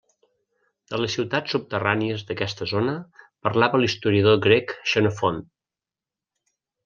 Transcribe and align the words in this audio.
De 0.93 0.99
les 1.01 1.11
ciutats 1.15 1.51
subterrànies 1.55 2.23
d'aquesta 2.29 2.67
zona 2.71 2.95
parlava 3.47 3.81
l'historiador 3.83 4.41
grec 4.47 4.73
Xenofont. 4.95 5.41